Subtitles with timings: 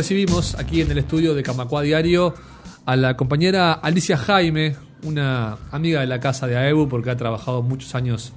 [0.00, 2.32] recibimos aquí en el estudio de Camacua Diario
[2.86, 7.60] a la compañera Alicia Jaime, una amiga de la casa de AEBU porque ha trabajado
[7.60, 8.32] muchos años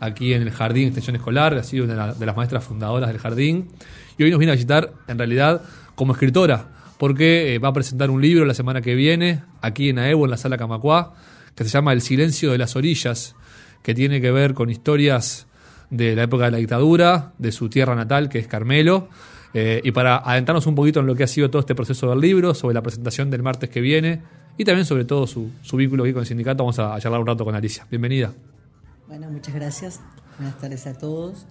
[0.00, 3.68] aquí en el Jardín Extensión Escolar, ha sido una de las maestras fundadoras del jardín
[4.18, 5.62] y hoy nos viene a visitar en realidad
[5.94, 10.00] como escritora porque eh, va a presentar un libro la semana que viene aquí en
[10.00, 11.14] AEBU, en la sala Camacua,
[11.54, 13.36] que se llama El silencio de las orillas,
[13.84, 15.46] que tiene que ver con historias
[15.90, 19.10] de la época de la dictadura, de su tierra natal, que es Carmelo.
[19.54, 22.20] Eh, y para adentrarnos un poquito en lo que ha sido todo este proceso del
[22.20, 24.20] libro, sobre la presentación del martes que viene
[24.58, 27.44] y también sobre todo su, vínculo aquí con el sindicato, vamos a, charlar un rato
[27.44, 27.86] con Alicia.
[27.88, 28.32] Bienvenida.
[29.06, 30.00] Bueno, muchas gracias.
[30.38, 31.46] Buenas tardes a todos.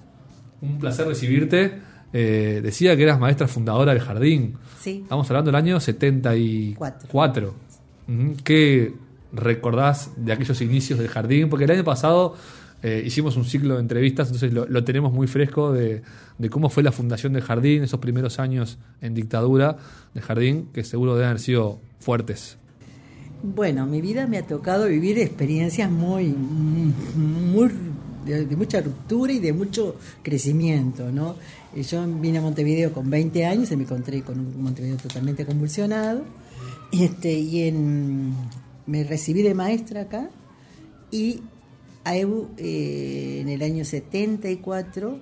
[0.62, 1.80] Un placer recibirte.
[2.12, 4.58] Eh, decía que eras maestra fundadora del jardín.
[4.80, 5.00] Sí.
[5.04, 7.10] Estamos hablando del año 74.
[7.10, 7.56] Cuatro.
[8.44, 8.94] ¿Qué
[9.32, 11.50] recordás de aquellos inicios del jardín?
[11.50, 12.36] Porque el año pasado
[12.84, 16.02] eh, hicimos un ciclo de entrevistas, entonces lo, tenemos muy fresco de,
[16.50, 19.78] cómo fue la fundación del jardín, esos primeros años en dictadura
[20.14, 22.58] del jardín, que seguro deben haber sido fuertes.
[23.42, 26.36] Bueno, mi vida me ha tocado vivir experiencias muy,
[27.16, 27.72] muy
[28.26, 31.38] de, mucha ruptura y de mucho crecimiento, ¿no?
[31.76, 36.24] Yo vine a Montevideo con 20 años y me encontré con un Montevideo totalmente convulsionado.
[36.92, 37.72] Y, este, y
[38.86, 40.30] me recibí de maestra acá
[41.12, 41.42] y
[42.04, 45.20] AEBU eh, en el año 74,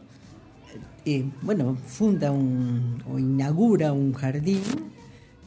[1.05, 4.61] eh, bueno, funda un, o inaugura un jardín,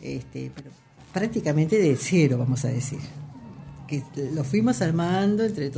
[0.02, 0.70] este, pero
[1.12, 3.00] prácticamente de cero, vamos a decir.
[3.88, 5.70] Que lo fuimos armando entre,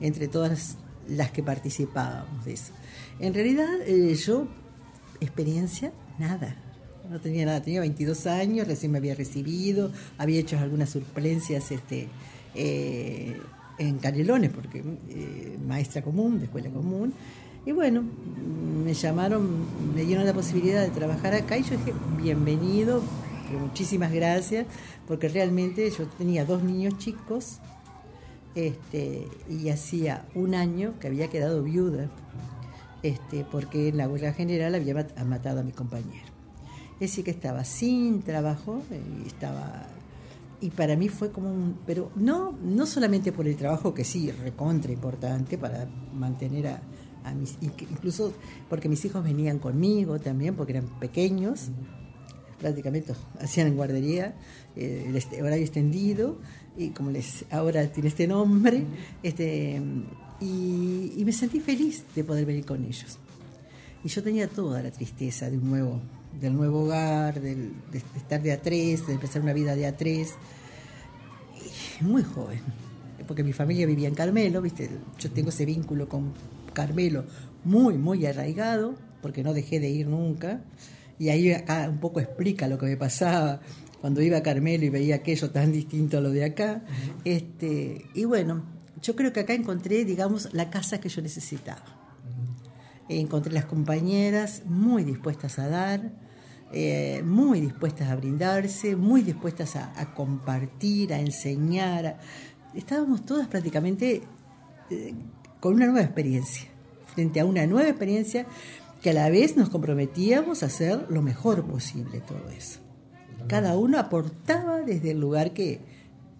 [0.00, 0.76] entre todas
[1.08, 2.72] las que participábamos de eso.
[3.18, 4.48] En realidad, eh, yo,
[5.20, 6.56] experiencia, nada.
[7.10, 12.08] No tenía nada, tenía 22 años, recién me había recibido, había hecho algunas suplencias este,
[13.88, 17.12] en Canelones, porque eh, maestra común, de escuela común.
[17.64, 18.02] Y bueno,
[18.84, 23.02] me llamaron, me dieron la posibilidad de trabajar acá y yo dije, bienvenido,
[23.60, 24.66] muchísimas gracias,
[25.06, 27.58] porque realmente yo tenía dos niños chicos
[28.54, 32.10] este, y hacía un año que había quedado viuda,
[33.02, 36.26] este, porque en la huelga general había matado a mi compañero.
[36.94, 39.86] Es decir, que estaba sin trabajo, eh, estaba
[40.62, 44.30] y para mí fue como un, pero no, no solamente por el trabajo que sí,
[44.30, 46.68] recontra importante para mantener
[47.24, 48.32] a, mis, incluso
[48.68, 51.70] porque mis hijos venían conmigo también, porque eran pequeños,
[52.60, 54.36] prácticamente hacían en guardería,
[54.76, 56.38] eh, el este, horario extendido,
[56.76, 58.86] y como les ahora tiene este nombre,
[59.24, 59.82] este,
[60.40, 63.18] y, me sentí feliz de poder venir con ellos.
[64.04, 66.00] Y yo tenía toda la tristeza de un nuevo
[66.40, 67.70] del nuevo hogar, de,
[68.16, 70.34] estar de a tres, de empezar una vida de a tres.
[72.00, 72.60] muy joven,
[73.26, 74.90] porque mi familia vivía en Carmelo, ¿viste?
[75.18, 76.32] yo tengo ese vínculo con
[76.72, 77.24] Carmelo
[77.64, 80.60] muy, muy arraigado, porque no dejé de ir nunca.
[81.18, 83.60] Y ahí acá un poco explica lo que me pasaba
[84.00, 86.82] cuando iba a Carmelo y veía aquello tan distinto a lo de acá.
[87.24, 88.64] este, y bueno,
[89.00, 92.02] yo creo que acá encontré, digamos, la casa que yo necesitaba
[93.20, 96.12] encontré las compañeras muy dispuestas a dar,
[96.72, 102.18] eh, muy dispuestas a brindarse, muy dispuestas a, compartir, a enseñar.
[102.74, 104.22] Estábamos todas prácticamente
[104.90, 105.14] eh,
[105.60, 106.68] con una nueva experiencia,
[107.06, 108.46] frente a una nueva experiencia
[109.02, 112.80] que a la vez nos comprometíamos a hacer lo mejor posible todo eso.
[113.48, 115.80] Cada uno aportaba desde el lugar que,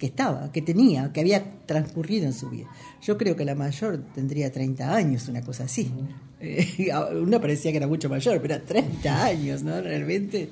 [0.03, 2.67] que estaba, que tenía, que había transcurrido en su vida.
[3.03, 5.93] Yo creo que la mayor tendría 30 años, una cosa así.
[6.41, 6.91] Eh,
[7.23, 9.81] una parecía que era mucho mayor, pero 30 años, ¿no?
[9.81, 10.49] Realmente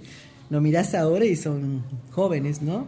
[0.51, 2.87] lo mirás ahora y son jóvenes, ¿no?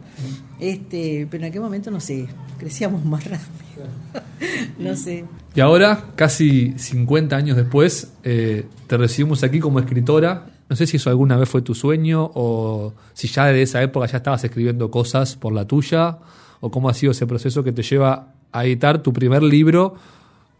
[0.57, 3.83] Este, pero en aquel momento no sé, crecíamos más rápido.
[4.79, 5.25] no sé.
[5.53, 10.45] Y ahora, casi 50 años después, eh, te recibimos aquí como escritora.
[10.69, 14.05] No sé si eso alguna vez fue tu sueño o si ya de esa época
[14.05, 16.19] ya estabas escribiendo cosas por la tuya
[16.63, 19.95] o cómo ha sido ese proceso que te lleva a editar tu primer libro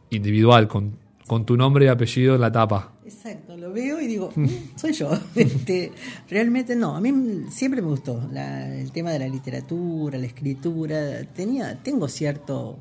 [0.09, 0.97] individual con
[1.28, 2.94] con tu nombre y apellido en la tapa.
[3.06, 5.11] Exacto, lo veo y digo, mm, soy yo.
[5.35, 5.91] Este,
[6.29, 11.23] realmente no, a mí siempre me gustó el tema de la literatura, la escritura.
[11.34, 12.79] Tenía, tengo cierto,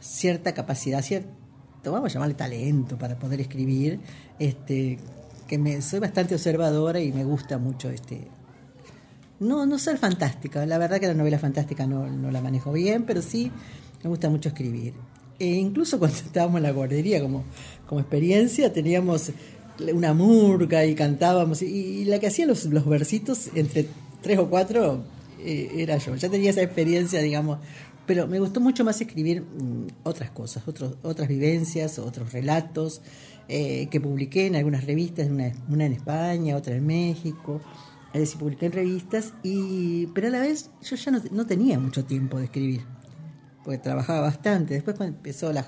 [0.00, 1.30] cierta capacidad, cierto,
[1.84, 4.00] vamos a llamarle talento para poder escribir.
[4.38, 4.98] Este,
[5.46, 8.28] que me, soy bastante observadora y me gusta mucho este.
[9.42, 10.64] No, no ser fantástica.
[10.66, 13.50] La verdad que la novela fantástica no, no la manejo bien, pero sí
[14.02, 14.94] me gusta mucho escribir.
[15.38, 17.44] E incluso cuando estábamos en la guardería, como,
[17.86, 19.32] como experiencia, teníamos
[19.92, 21.60] una murga y cantábamos.
[21.62, 23.86] Y, la que hacía los, los, versitos entre
[24.22, 25.02] tres o cuatro
[25.40, 26.14] eh, era yo.
[26.14, 27.58] Ya tenía esa experiencia, digamos.
[28.06, 33.00] Pero me gustó mucho más escribir mm, otras cosas, otros, otras vivencias, otros relatos
[33.48, 37.60] eh, que publiqué en algunas revistas, una, una en España, otra en México.
[38.12, 41.78] Es decir, publiqué en revistas, y, pero a la vez yo ya no, no tenía
[41.78, 42.82] mucho tiempo de escribir,
[43.64, 44.74] porque trabajaba bastante.
[44.74, 45.66] Después cuando empezó la,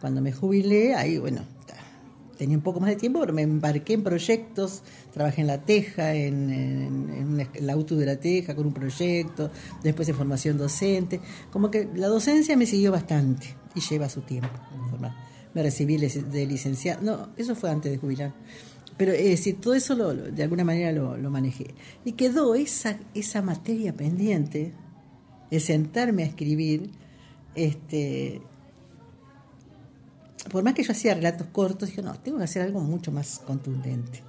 [0.00, 1.42] cuando me jubilé, ahí bueno,
[2.42, 4.82] tenía un poco más de tiempo, pero me embarqué en proyectos,
[5.12, 9.50] trabajé en La Teja, en, en, el auto de La Teja con un proyecto,
[9.82, 11.20] después en formación docente,
[11.52, 14.50] como que la docencia me siguió bastante y lleva su tiempo.
[15.54, 18.32] Me recibí de licenciado, no, eso fue antes de jubilar.
[18.96, 21.74] Pero es todo eso lo, de alguna manera lo, lo, manejé.
[22.04, 24.72] Y quedó esa, esa materia pendiente
[25.50, 26.90] de sentarme a escribir,
[27.54, 28.42] este,
[30.50, 33.38] por más que yo hacía relatos cortos, dije, no, tengo que hacer algo mucho más
[33.38, 34.22] contundente.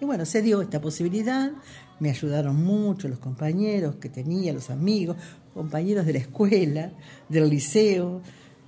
[0.00, 1.52] Y bueno, se dio esta posibilidad,
[2.00, 5.16] me ayudaron mucho los compañeros que tenía, los amigos,
[5.54, 6.92] compañeros de la escuela,
[7.28, 8.20] del liceo.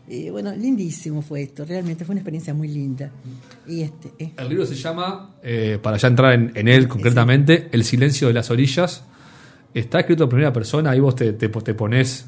[0.08, 3.11] Y bueno, lindísimo fue esto, realmente fue una experiencia muy linda.
[3.67, 4.32] Y este, eh.
[4.37, 8.50] El libro se llama, eh, para ya entrar en, él concretamente, El silencio de las
[8.50, 9.05] orillas.
[9.75, 12.26] Está escrito en primera persona, ahí vos te, te, pones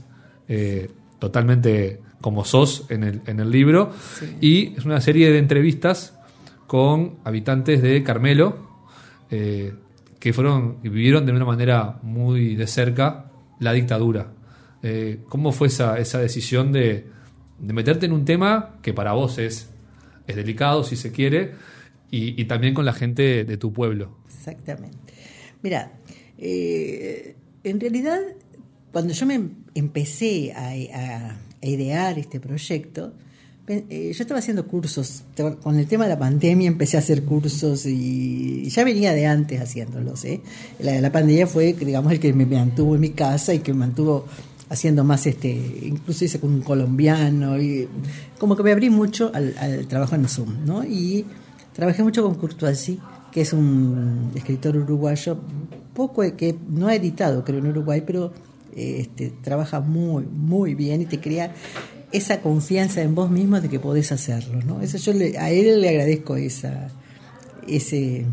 [0.49, 3.93] eh, totalmente como sos en el, en el libro.
[4.41, 6.19] Y es una serie de entrevistas
[6.67, 8.69] con habitantes de Carmelo
[9.31, 9.73] eh,
[10.21, 13.31] que fueron y vivieron de una manera muy de cerca
[13.61, 14.33] la dictadura.
[14.83, 17.07] Eh, ¿Cómo fue esa, esa decisión de,
[17.59, 19.69] de, meterte en un tema que para vos es,
[20.27, 21.53] es delicado, si se quiere,
[22.11, 24.17] y, también con la gente de, tu pueblo?
[24.27, 25.13] Exactamente.
[25.63, 25.93] Mira,
[26.39, 28.21] eh, en realidad,
[28.93, 30.75] cuando yo me empecé a
[31.61, 33.13] idear este proyecto,
[33.69, 35.25] eh, yo estaba haciendo cursos,
[35.63, 39.61] con el tema de la pandemia empecé a hacer cursos y ya venía de antes
[39.61, 40.25] haciéndolos.
[40.25, 40.41] ¿eh?
[40.79, 43.81] La, la pandemia fue, digamos, el que me mantuvo en mi casa y que me
[43.81, 44.25] mantuvo
[44.71, 45.49] haciendo más, este
[45.83, 47.89] incluso hice con un colombiano, y
[48.39, 50.85] como que me abrí mucho al, trabajo en Zoom, ¿no?
[50.85, 51.25] Y
[51.73, 53.01] trabajé mucho con Courtoisy,
[53.33, 55.39] que es un escritor uruguayo,
[55.95, 58.33] poco que no ha editado, creo, en Uruguay, pero
[58.75, 61.53] este, trabaja muy, muy bien y te crea
[62.13, 64.61] esa confianza en vos mismo de que podés hacerlo.
[64.63, 64.81] ¿no?
[64.81, 66.89] Eso yo a él le agradezco esa,
[67.67, 68.25] ese,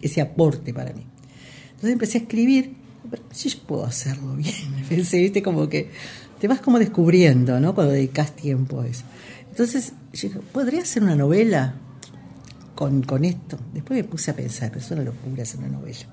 [0.00, 1.06] ese aporte para mí.
[1.66, 2.74] Entonces empecé a escribir,
[3.30, 5.90] si yo puedo hacerlo bien, pensé, viste, como que
[6.40, 7.74] te vas como descubriendo, ¿no?
[7.74, 9.04] Cuando dedicas tiempo a eso.
[9.50, 11.74] Entonces, yo dije, ¿podría hacer una novela
[12.74, 13.58] con, con esto?
[13.72, 16.06] Después me puse a pensar, pero es una locura hacer una novela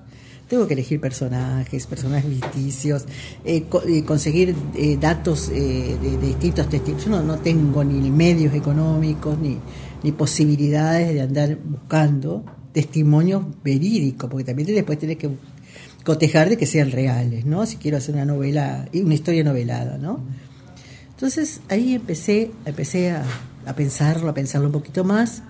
[0.52, 3.06] tengo que elegir personajes, personajes ficticios,
[3.42, 7.06] eh, eh, conseguir eh, datos de, distintos testigos.
[7.06, 9.56] Yo no, tengo ni medios económicos ni,
[10.02, 15.30] ni posibilidades de andar buscando testimonios verídicos, porque también después tienes que
[16.04, 17.66] cotejar de que sean reales, ¿no?
[17.66, 20.20] Si quiero hacer una novela, una historia novelada, ¿no?
[21.10, 23.24] Entonces ahí empecé, empecé a,
[23.66, 25.42] a pensarlo, a pensarlo un poquito más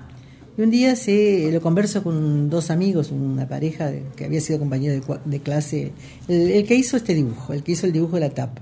[0.57, 5.03] y un día se, lo converso con dos amigos, una pareja que había sido compañero
[5.25, 5.93] de, clase,
[6.29, 8.61] el, que hizo este dibujo, el que hizo el dibujo de la tapa.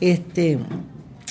[0.00, 0.58] este,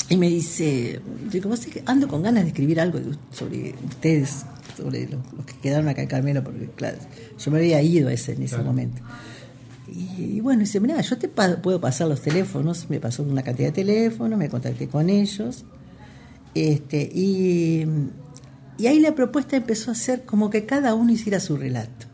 [0.09, 2.99] y me dice, digo, vos ando con ganas de escribir algo
[3.31, 4.45] sobre ustedes,
[4.75, 6.97] sobre los, que quedaron acá en Carmelo, porque claro,
[7.37, 9.03] yo me había ido ese, en ese momento.
[9.87, 13.73] Y, bueno, dice, mira, yo te puedo pasar los teléfonos, me pasó una cantidad de
[13.73, 15.63] teléfonos, me contacté con ellos,
[16.55, 17.85] este, y
[18.77, 22.07] y ahí la propuesta empezó a ser como que cada uno hiciera su relato.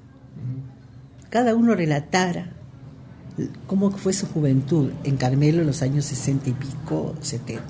[1.29, 2.53] Cada uno relatara
[3.65, 7.63] cómo fue su juventud en Carmelo en los años 60 y pico, 70.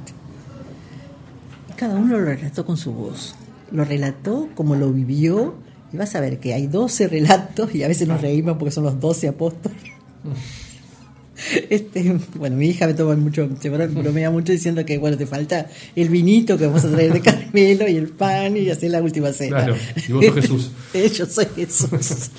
[1.69, 3.35] Y cada uno lo relató con su voz.
[3.71, 5.55] Lo relató como lo vivió.
[5.93, 8.83] Y vas a ver que hay 12 relatos y a veces nos reímos porque son
[8.83, 9.90] los 12 apóstoles.
[11.69, 15.67] Este, bueno, mi hija me toma mucho, se bromea mucho diciendo que bueno, te falta
[15.95, 19.33] el vinito que vamos a traer de Carmelo y el pan y hacer la última
[19.33, 19.65] cena.
[19.65, 19.75] Claro,
[20.07, 20.71] y vos sos Jesús.
[21.17, 22.31] Yo soy Jesús.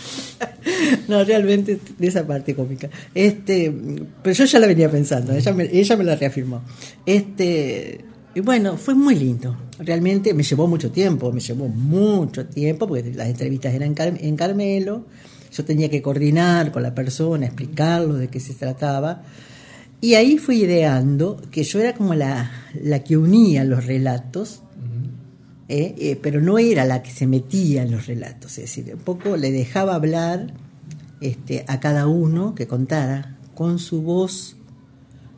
[1.09, 2.89] no, realmente de esa parte cómica.
[3.15, 3.73] Este,
[4.23, 6.62] pero yo ya la venía pensando, ella me, ella me la reafirmó.
[7.05, 8.01] Este,
[8.35, 9.57] y bueno, fue muy lindo.
[9.79, 15.05] Realmente me llevó mucho tiempo, me llevó mucho tiempo, porque las entrevistas eran en Carmelo
[15.53, 19.23] yo tenía que coordinar con la persona, explicarlo de qué se trataba.
[20.01, 22.51] Y ahí fui ideando que yo era como la,
[22.83, 24.63] la que unía los relatos,
[25.69, 25.95] ¿eh?
[25.99, 28.59] Eh, pero no era la que se metía en los relatos.
[28.59, 30.55] Es decir, un poco le dejaba hablar
[31.21, 34.57] este, a cada uno que contara con su voz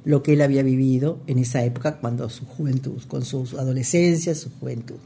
[0.05, 4.51] lo que él había vivido en esa época, cuando su juventud, con su adolescencia, su
[4.51, 4.97] juventud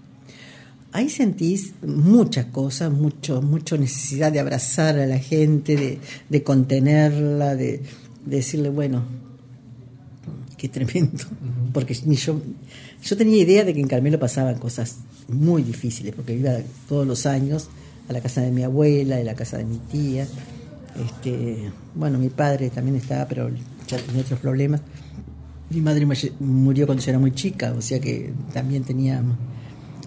[0.92, 7.82] ahí sentís muchas cosas, mucho, mucha necesidad de abrazar a la gente, de, contenerla, de,
[8.24, 9.04] decirle, bueno,
[10.56, 11.24] qué tremendo.
[11.72, 12.40] Porque yo,
[13.02, 14.96] yo tenía idea de que en Carmelo pasaban cosas
[15.28, 16.52] muy difíciles, porque iba
[16.88, 17.68] todos los años
[18.08, 20.26] a la casa de mi abuela, a la casa de mi tía.
[21.04, 23.50] Este, bueno, mi padre también estaba, pero
[23.86, 24.80] ya tenía otros problemas.
[25.70, 26.06] Mi madre
[26.40, 29.22] murió cuando yo era muy chica, o sea que también tenía,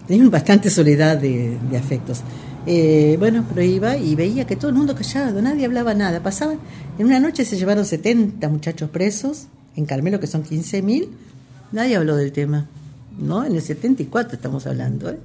[0.08, 2.22] tenía bastante soledad de, afectos.
[2.66, 6.22] Eh, bueno, pero iba y veía que todo el mundo callado, nadie hablaba nada.
[6.22, 6.60] Pasaban,
[7.00, 11.08] en una noche se llevaron 70 muchachos presos, en Carmelo que son 15.000,
[11.72, 12.68] nadie habló del tema,
[13.18, 13.46] ¿no?
[13.46, 15.18] En el 74 estamos hablando, ¿eh?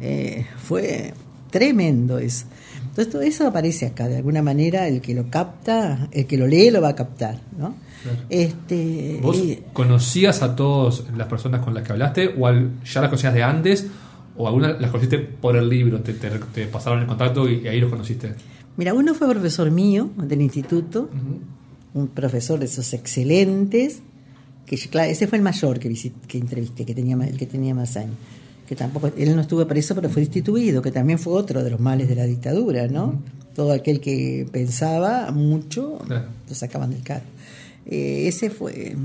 [0.00, 1.14] Eh, fue
[1.50, 2.44] tremendo eso.
[2.82, 6.46] Entonces todo eso aparece acá, de alguna manera el que lo capta, el que lo
[6.46, 7.74] lee lo va a captar, ¿no?
[8.30, 9.42] Este, ¿Vos
[9.72, 13.86] conocías a todas las personas con las que hablaste o ya las conocías de antes
[14.36, 18.34] o algunas las conociste por el libro, te, pasaron el contacto y, ahí los conociste?
[18.76, 21.08] Mira, uno fue profesor mío del instituto,
[21.94, 24.00] un profesor de esos excelentes,
[24.66, 25.92] que claro, ese fue el mayor que,
[26.26, 28.16] que entrevisté, que tenía, el que tenía más años
[28.66, 31.80] que tampoco, él no estuvo preso, pero fue destituido, que también fue otro de los
[31.80, 33.22] males de la dictadura, ¿no?
[33.54, 37.26] Todo aquel que pensaba mucho, lo sacaban del cargo.
[37.86, 38.96] Eh, ese fue...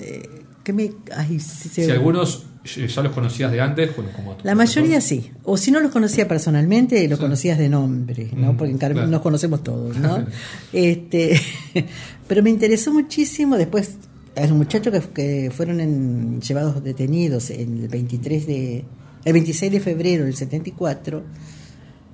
[0.00, 0.28] Eh,
[0.62, 0.90] que me,
[1.38, 5.30] si algunos ya los conocías de antes, bueno, como La mayoría sí.
[5.44, 8.52] O si no los conocía personalmente, los conocías de nombre, ¿no?
[8.52, 10.24] Mm, Porque en nos conocemos todos, ¿no?
[10.72, 11.40] este,
[12.28, 13.96] pero me interesó muchísimo después
[14.36, 18.84] a los muchachos que, fueron llevados detenidos en el 23 de
[19.24, 21.22] el 26 de febrero del 74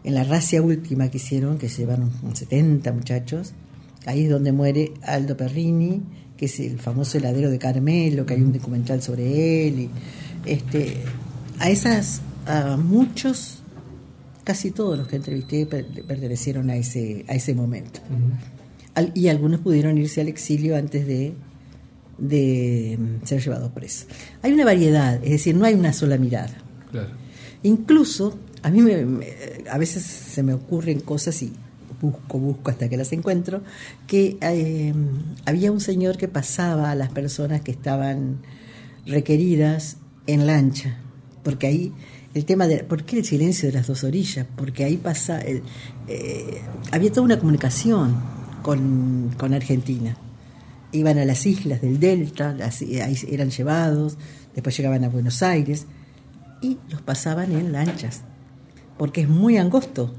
[0.03, 3.53] en la racia última que hicieron que se llevaron 70 muchachos
[4.07, 6.03] ahí es donde muere Aldo Perrini
[6.37, 9.91] que es el famoso heladero de Carmelo que hay un documental sobre él y,
[10.45, 10.99] este
[11.59, 13.59] a esas a muchos
[14.45, 18.01] casi todos los que entrevisté pertenecieron a ese a ese momento
[19.15, 21.35] y algunos pudieron irse al exilio antes de
[22.19, 24.07] de mm, ser llevado preso.
[24.43, 26.55] Hay una variedad, es decir, no hay una sola mirada.
[27.63, 29.05] Incluso, a mí me,
[29.71, 31.53] a veces se me ocurren cosas y
[32.01, 33.63] busco, busco hasta que las encuentro,
[34.07, 34.95] que eh,
[35.45, 38.39] había un señor que pasaba a las personas que estaban
[39.07, 40.99] requeridas en lancha,
[41.43, 41.93] porque ahí
[42.35, 45.63] el tema de por qué el silencio de las dos orillas, porque ahí pasa el,
[46.09, 46.61] eh,
[46.93, 48.15] había toda una comunicación
[48.63, 50.17] con, con Argentina.
[50.93, 54.19] Iban a las islas del Delta, ahí eran llevados,
[54.55, 55.87] después llegaban a Buenos Aires
[56.61, 58.23] y los pasaban en lanchas,
[58.99, 60.15] porque es muy angosto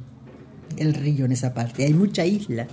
[0.78, 2.68] el río en esa parte, hay mucha isla.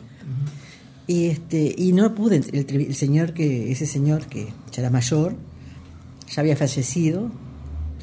[1.07, 5.37] Y este y no pude el, señor que ese señor que ya era mayor,
[6.35, 7.31] ya había fallecido,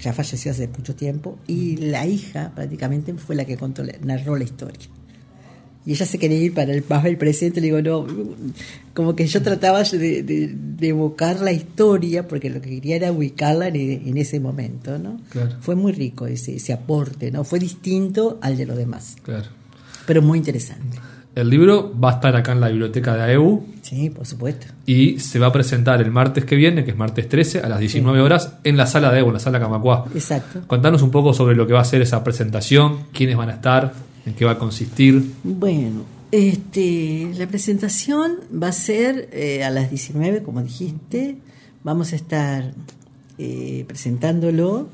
[0.01, 4.43] ya falleció hace mucho tiempo y la hija prácticamente fue la que contó narró la
[4.43, 4.88] historia
[5.86, 8.05] y ella se quería ir para el más el presente, le digo, no,
[8.93, 14.17] como que yo trataba de, evocar la historia, porque lo que quería era ubicarla en,
[14.17, 15.19] ese momento, ¿no?
[15.62, 17.43] Fue muy rico ese, ese aporte, ¿no?
[17.43, 19.15] Fue distinto al de los demás.
[19.24, 19.48] Claro.
[20.11, 20.99] Pero muy interesante.
[21.35, 23.63] El libro va a estar acá en la biblioteca de AEU.
[23.81, 24.67] Sí, por supuesto.
[24.85, 27.79] Y se va a presentar el martes que viene, que es martes 13, a las
[27.79, 30.03] 19 horas, en la sala de AEU, en la sala Camacuá.
[30.13, 30.63] Exacto.
[30.67, 33.93] Contanos un poco sobre lo que va a ser esa presentación, quiénes van a estar.
[34.25, 35.31] ¿En qué va a consistir?
[35.45, 36.03] Bueno,
[36.33, 41.37] este, la presentación va a ser eh, a las 19, como dijiste.
[41.85, 42.73] Vamos a estar
[43.37, 44.89] eh, presentándolo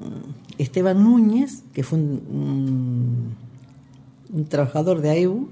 [0.00, 3.45] mm, Esteban Núñez, que fue un, un,
[4.48, 5.48] trabajador de AEU,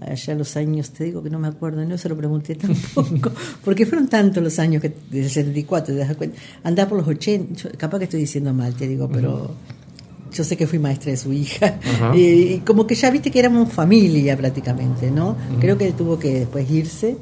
[0.00, 3.32] allá los años, te digo que no me acuerdo, no se lo pregunté tampoco,
[3.64, 7.08] porque fueron tantos los años que desde el 74, te das cuenta, andaba por los
[7.08, 9.50] 80, capaz que estoy diciendo mal, te digo, pero
[10.32, 11.78] yo sé que fui maestra de su hija,
[12.14, 15.36] y como que ya viste que éramos familia prácticamente, ¿no?
[15.60, 17.16] Creo que él tuvo que después irse,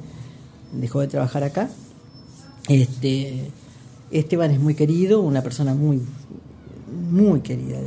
[0.72, 1.70] dejó de trabajar acá.
[2.68, 3.50] Este,
[4.10, 6.00] Esteban es muy querido, una persona muy,
[7.10, 7.78] muy querida.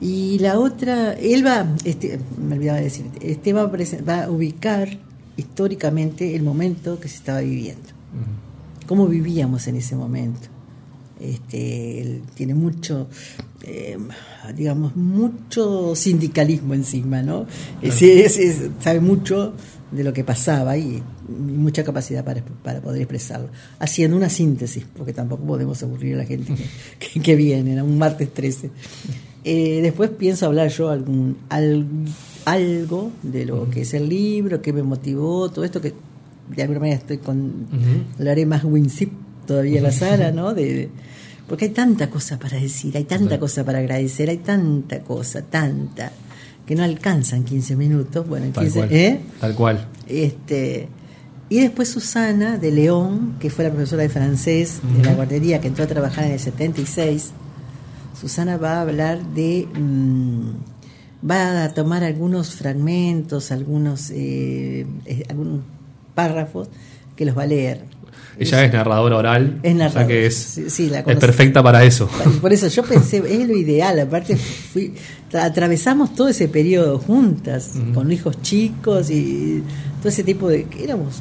[0.00, 3.70] Y la otra, él va, este, me olvidaba de decir, Esteban
[4.08, 4.98] va a ubicar
[5.36, 7.88] históricamente el momento que se estaba viviendo,
[8.86, 10.48] cómo vivíamos en ese momento
[11.20, 13.08] este, él tiene mucho,
[13.64, 13.98] eh,
[14.54, 17.46] digamos, mucho sindicalismo encima, ¿no?
[18.80, 19.54] sabe mucho
[19.90, 23.50] de lo que pasaba y, mucha capacidad para, poder expresarlo,
[23.80, 26.54] haciendo una síntesis, porque tampoco podemos aburrir a la gente
[27.22, 28.70] que, viene, un martes 13.
[29.44, 31.36] Eh, después pienso hablar yo algún,
[32.44, 35.94] algo de lo que es el libro, que me motivó, todo esto que
[36.54, 37.66] de alguna manera estoy con,
[38.18, 39.12] lo haré más Winsip
[39.46, 40.54] todavía en la sala, ¿no?
[40.54, 40.88] De,
[41.48, 46.12] porque hay tanta cosa para decir, hay tanta cosa para agradecer, hay tanta cosa, tanta,
[46.66, 48.28] que no alcanzan 15 minutos.
[48.28, 48.88] Bueno, Tal cual.
[48.92, 49.20] ¿eh?
[49.40, 49.86] Tal cual.
[50.06, 50.88] Este,
[51.48, 55.68] y después Susana de León, que fue la profesora de francés de la guardería, que
[55.68, 57.30] entró a trabajar en el 76.
[58.20, 60.50] Susana va a hablar de mm,
[61.28, 65.60] va a tomar algunos fragmentos, algunos, eh, eh, algunos
[66.14, 66.68] párrafos
[67.16, 67.82] que los va a leer.
[68.38, 71.60] Ella es, narradora oral, es narradora, o sea que es, sí, sí, la es perfecta
[71.62, 72.08] para eso.
[72.40, 74.94] Por eso yo pensé, es lo ideal, aparte fui,
[75.32, 79.62] atravesamos todo ese periodo juntas, con hijos chicos y
[79.98, 80.64] todo ese tipo de...
[80.64, 81.20] que éramos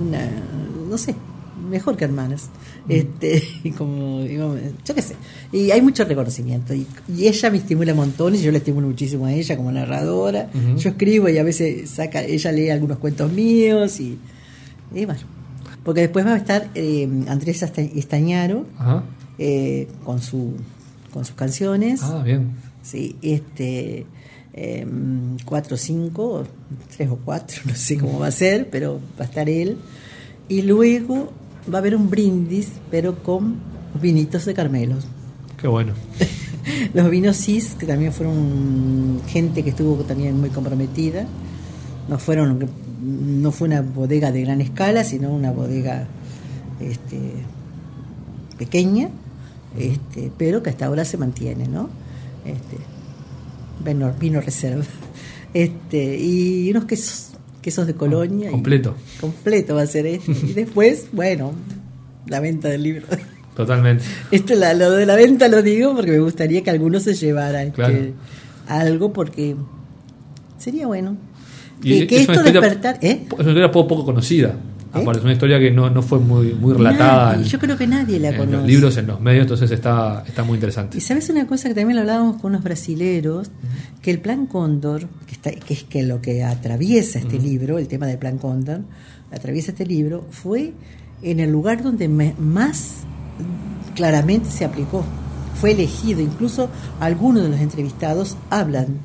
[0.00, 0.28] una,
[0.88, 1.14] no sé,
[1.70, 2.48] mejor que hermanas.
[2.88, 5.14] Este, y como, yo qué sé.
[5.52, 6.74] Y hay mucho reconocimiento.
[6.74, 6.86] Y,
[7.16, 10.50] y ella me estimula montones, y yo le estimulo muchísimo a ella como narradora.
[10.76, 14.18] Yo escribo y a veces saca, ella lee algunos cuentos míos y,
[14.94, 15.20] y bueno.
[15.84, 18.66] Porque después va a estar eh, Andrés Esta- Estañaro
[19.38, 20.52] eh, con su
[21.12, 22.02] con sus canciones.
[22.02, 22.50] Ah, bien.
[22.82, 24.04] Sí, este
[24.52, 24.86] eh,
[25.44, 26.44] cuatro o cinco,
[26.96, 29.78] tres o cuatro, no sé cómo va a ser, pero va a estar él.
[30.48, 31.32] Y luego
[31.72, 33.56] va a haber un brindis, pero con
[34.00, 35.06] vinitos de Carmelos.
[35.60, 35.92] Qué bueno.
[36.94, 41.26] Los vinos CIS, que también fueron gente que estuvo también muy comprometida.
[42.08, 42.68] No fueron
[43.02, 46.06] no fue una bodega de gran escala, sino una bodega
[46.80, 47.18] este,
[48.58, 49.08] pequeña,
[49.78, 51.88] este, pero que hasta ahora se mantiene, ¿no?
[52.44, 52.76] Este,
[53.84, 54.84] vino, vino reserva.
[55.52, 57.29] Este, y unos quesos,
[57.62, 58.50] quesos de Colonia.
[58.50, 58.94] Completo.
[59.20, 60.32] completo va a ser esto.
[60.32, 61.52] Y después, bueno,
[62.26, 63.06] la venta del libro.
[63.56, 64.04] Totalmente.
[64.30, 67.62] Esto, la- lo de la venta lo digo porque me gustaría que alguno se llevara
[67.62, 67.96] este, Claro.
[68.68, 69.56] algo porque
[70.58, 71.16] sería bueno.
[71.82, 73.24] Y Que, es esto historia- despertar, ¿eh?
[73.26, 74.54] Es una historia poco, poco conocida.
[74.92, 74.98] ¿Eh?
[75.02, 77.76] Aparte, es una historia que no, no fue muy, muy relatada Nadie, en, yo creo
[77.78, 78.56] que nadie la en conoce.
[78.56, 80.98] los libros, en los medios, entonces está, está muy interesante.
[80.98, 83.50] Y sabes una cosa que también lo hablábamos con unos brasileros,
[84.02, 87.86] que el plan Cóndor, que, está, que es que lo que atraviesa este libro, el
[87.86, 88.80] tema del plan Cóndor,
[89.30, 90.72] atraviesa este libro, fue
[91.22, 93.04] en el lugar donde me- más
[93.94, 95.04] claramente se aplicó.
[95.54, 96.68] Fue elegido, incluso
[97.00, 98.98] algunos de los entrevistados hablan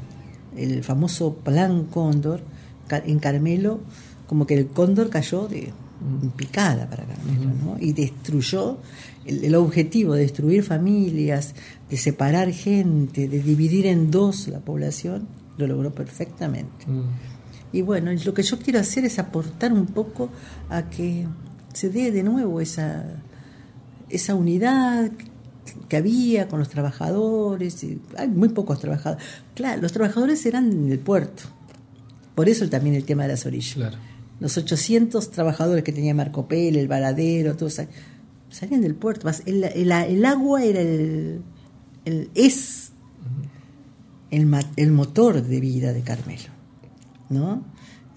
[0.57, 2.41] el famoso plan Cóndor
[2.89, 3.81] en Carmelo,
[4.27, 5.73] como que el cóndor cayó de
[6.23, 7.77] en picada para Carmelo, ¿no?
[7.79, 8.77] Y destruyó
[9.25, 11.55] el, el objetivo de destruir familias,
[11.89, 16.85] de separar gente, de dividir en dos la población, lo logró perfectamente.
[16.85, 17.75] Mm.
[17.75, 20.29] Y bueno, lo que yo quiero hacer es aportar un poco
[20.69, 21.27] a que
[21.73, 23.05] se dé de nuevo esa,
[24.09, 25.11] esa unidad
[25.89, 27.83] que había con los trabajadores.
[27.83, 29.25] y hay muy pocos trabajadores.
[29.55, 31.43] Claro, los trabajadores eran del puerto.
[32.33, 33.75] Por eso también el tema de las orillas.
[33.75, 33.97] Claro.
[34.39, 37.87] Los 800 trabajadores que tenía Marco Pérez, el varadero, todos sa-
[38.49, 39.29] salían del puerto.
[39.45, 41.41] El, el- el agua era el,
[42.05, 42.91] el- es
[44.31, 46.49] el, motor de vida de Carmelo,
[47.29, 47.63] ¿no?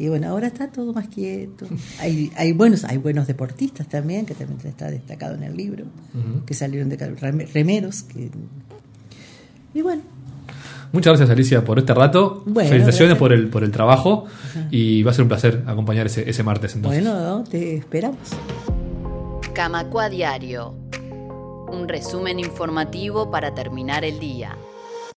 [0.01, 1.67] Y bueno, ahora está todo más quieto.
[2.01, 5.87] Hay, hay buenos, hay buenos deportistas también, que también está destacado en el libro,
[6.47, 8.03] que salieron de Car- rem- remeros.
[8.05, 8.31] Que,
[9.75, 10.03] y bueno,
[10.93, 12.43] Muchas gracias Alicia por este rato.
[12.47, 13.19] Bueno, Felicitaciones gracias.
[13.19, 14.25] por el, por el trabajo
[14.71, 17.03] y va a ser un placer acompañar ese, ese martes entonces.
[17.05, 17.45] bueno, ¿no?
[17.45, 18.19] te esperamos.
[19.53, 20.75] Camacua Diario.
[21.71, 24.57] Un resumen informativo para terminar el día.